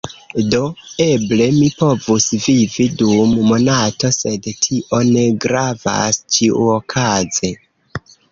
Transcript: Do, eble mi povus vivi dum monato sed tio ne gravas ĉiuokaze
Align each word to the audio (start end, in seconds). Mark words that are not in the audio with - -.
Do, 0.51 0.59
eble 1.03 1.45
mi 1.57 1.67
povus 1.81 2.23
vivi 2.45 2.85
dum 3.01 3.35
monato 3.51 4.11
sed 4.17 4.49
tio 4.65 5.01
ne 5.09 5.27
gravas 5.45 6.21
ĉiuokaze 6.37 7.53